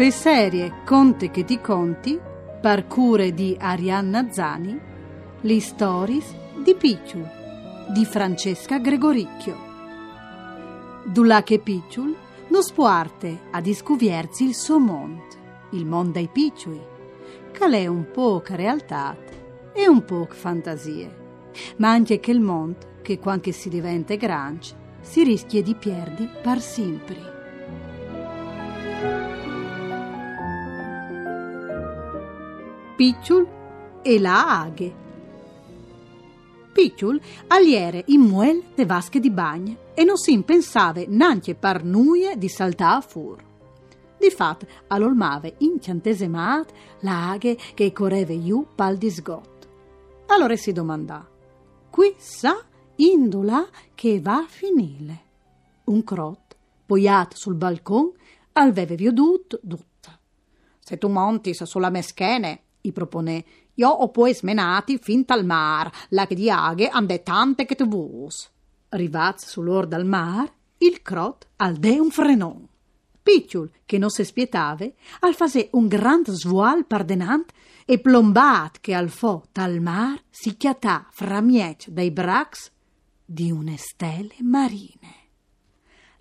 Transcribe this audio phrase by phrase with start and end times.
[0.00, 2.18] Per serie Conte che ti conti,
[2.62, 4.80] parcure di Arianna Zani,
[5.42, 7.28] le stories di Picciul
[7.92, 9.58] di Francesca Gregoricchio.
[11.04, 12.16] Dulla che Picciul
[12.48, 15.22] non spuarte a discuviersi il suo mondo,
[15.72, 16.80] il mondo dei picciui,
[17.52, 19.14] che è un po' realtà
[19.74, 21.14] e un po' fantasie,
[21.76, 24.66] ma anche che il mondo che quando si diventa grande
[25.02, 27.29] si rischia di perdi per sempre.
[33.00, 33.48] Picciul
[34.02, 34.94] e la aghe.
[36.70, 42.36] Picciul aliere in muel de vasche di bagno e non si impensave neanche par nuie
[42.36, 43.42] di saltare a fur.
[44.18, 49.68] Di fat all'olmave inchantesemat la aghe che correve giù pal di sgot.
[50.26, 51.26] Allora si domandà,
[51.88, 52.62] qui sa
[52.96, 55.20] indula che va a finire.
[55.84, 58.12] Un crot, poiato sul balcon,
[58.52, 60.20] aveva veduto tutta.
[60.78, 66.26] Se tu monti sulla meschene, gli propone, io ho poi smenati fin tal mar, la
[66.26, 68.48] che di aghe ande tante che te vus.
[68.88, 72.68] Rivaz sull'or dal mar, il crot al de un frenon.
[73.22, 77.52] Picciul, che non si spietave, al fase un grand svual pardenant
[77.84, 82.70] e plombat che al fo tal mar si chiatà fra miec dai brax
[83.24, 85.19] di une stelle marine.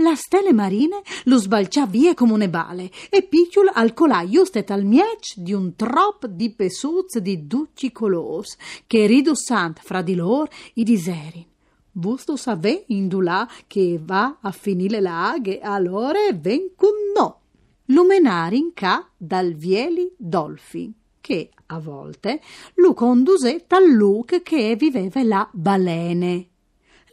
[0.00, 4.84] La stelle marine lo sbalcià via come un ebale e Picciul al colà justet al
[4.84, 10.82] miec di un trop di pesuz di ducci colos che ridossant fra di lor i
[10.84, 11.46] diserin.
[11.92, 17.40] Vusto savè indulà che va a finire la aghe, allora ven con no.
[17.86, 22.42] Lumenarin ca dal vieli dolfi, che a volte
[22.74, 26.48] lo conduse tal luc che viveva la balene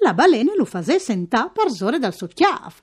[0.03, 2.73] la balena lo fasè sentà per zore dal suo chiav.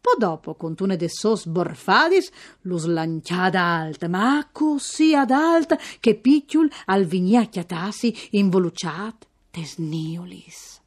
[0.00, 2.30] Po dopo, con tune de sos borfadis,
[2.62, 9.64] lo slancià ad alta, ma così ad alta che picciul al vignia chiatasi involuciat de
[9.64, 10.80] sniolis.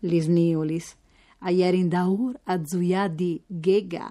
[0.00, 0.94] Li sniolis,
[1.40, 4.06] a ierin daur azzuia di ghega,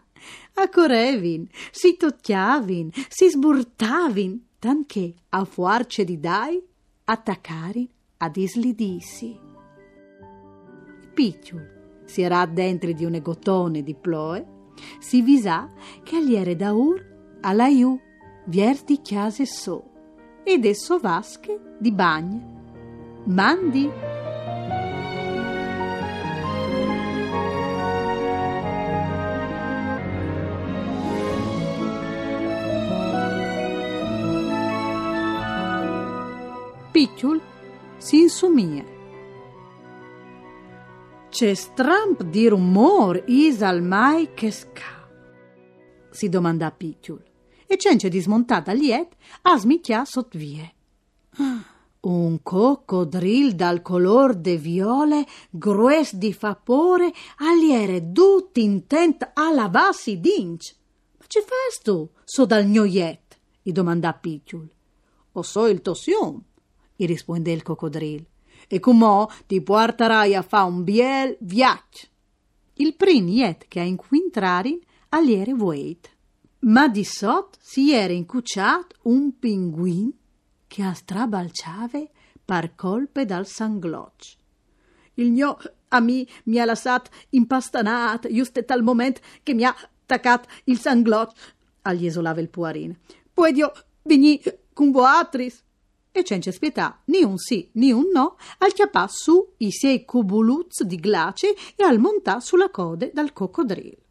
[0.54, 6.62] a corevin, si tocchiavin, si sburtavin, tanché a fuarce di dai
[7.06, 9.53] attaccarin ad islidisi.
[11.14, 14.46] Picciul si era addentro di un egottone di ploe,
[15.00, 15.70] si visà
[16.04, 17.02] che agliere da ur
[17.42, 18.00] alla iu
[18.46, 19.84] vierti chiase so
[20.44, 22.52] ed esso vasche di bagne.
[23.26, 23.90] Mandi.
[36.92, 37.42] Picciul
[37.98, 38.93] si insumia
[41.44, 45.06] c'è stramp di rumor is al mai che sca.
[46.10, 47.22] Si domanda Picciul.
[47.68, 50.74] E cence dismontata liet a smicchia sottvie.
[52.00, 60.76] Un coccodril dal color de viole, grues di vapore, aliere tut intent a lavassi d'inc.
[61.18, 63.38] Ma ce fas tu, so dal gnoiet?
[63.62, 64.70] gli domanda Picciul.
[65.34, 66.42] O so il tosion,
[66.96, 68.32] gli risponde il coccodril
[68.68, 72.08] e comò ti porterai a fa un biel viaggio.
[72.76, 74.80] Il prin iet che a inquintrarin
[75.10, 76.10] all'ere voit.
[76.60, 80.12] Ma di sot si era incucciat un pinguin
[80.68, 82.10] che a strabalciave
[82.44, 84.38] par colpe dal sanglocci.
[85.16, 85.58] Il mio
[85.90, 89.76] ami mi ha lasciat impastanat giusto tal moment che mi ha
[90.06, 91.36] taccat il sanglocci,
[91.84, 92.98] agli esolava il puarin.
[93.34, 93.72] Poi io
[94.04, 94.42] vini
[94.74, 95.63] con voatris
[96.14, 100.84] e senza spietà né un sì né un no al chiappà su i sei cubuluz
[100.84, 104.02] di glace e al montà sulla code dal coccodrillo.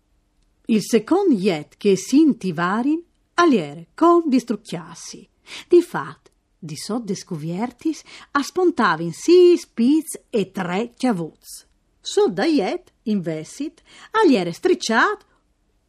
[0.66, 3.02] Il secondo jet che si intivarin
[3.34, 5.28] aliere con distrucchiassi.
[5.68, 8.02] Di fat, di sotto scuviertis,
[8.32, 11.66] aspontavin si spiz e tre chiavuz.
[12.00, 15.26] So da jet, investit, aliere stricciat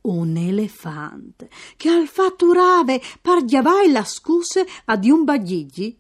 [0.04, 5.98] un elefante che al fatturave par giavai la scusse ad un bagigli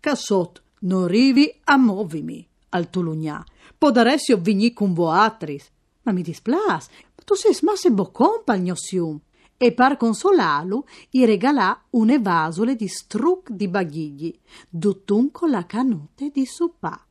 [0.00, 3.44] Cassot, non rivi a movimi, al tulugnà.
[3.76, 5.70] Podaressio vigni cum voatris.
[6.02, 6.88] Ma mi displas,
[7.24, 9.20] tu sei smasse boccon pagnosium.
[9.58, 14.38] E par consolalu i regalà une vasole di struc di baghigli,
[14.70, 17.04] duttun con la canute di supà.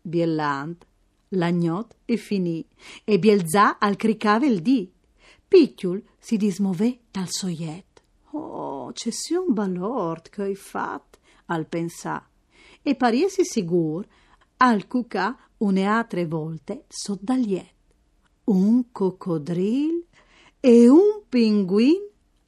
[0.00, 0.86] Biellant,
[1.30, 2.64] l'agnot e finì,
[3.02, 4.88] e Bielzà al cricave il dì.
[5.48, 8.02] Picciul si dismové dal soiet.
[8.30, 12.27] Oh, c'è si un balord che hai fatto al pensà
[12.88, 14.06] e pariesi sigur
[14.56, 17.74] al cucà une altre volte soddaliet.
[18.44, 20.06] Un coccodril
[20.58, 22.00] e un pinguin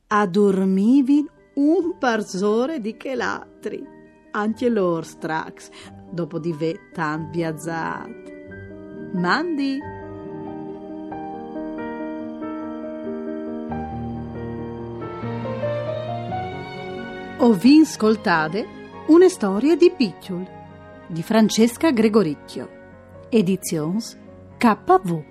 [0.07, 3.85] addormivin un parzore di che l'altri,
[4.31, 5.69] anche loro strax,
[6.11, 9.13] dopo di ve tant viazzat.
[9.13, 9.79] Mandi!
[17.41, 18.80] Ho vi ascoltate
[19.11, 20.47] una storia di Picciul
[21.09, 22.69] di Francesca Gregoricchio,
[23.29, 24.17] edizions
[24.57, 25.30] KV.